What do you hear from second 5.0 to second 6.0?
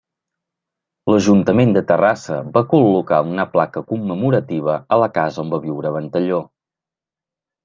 la casa on va viure